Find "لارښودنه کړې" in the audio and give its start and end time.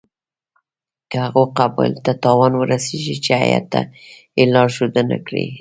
4.53-5.45